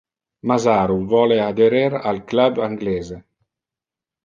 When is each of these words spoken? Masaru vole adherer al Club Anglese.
Masaru 0.51 0.95
vole 1.11 1.37
adherer 1.43 1.99
al 2.13 2.23
Club 2.33 2.65
Anglese. 2.71 3.21